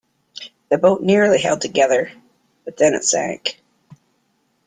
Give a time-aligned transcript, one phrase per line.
[0.69, 2.11] The boat nearly held together,
[2.65, 3.61] but then it sank.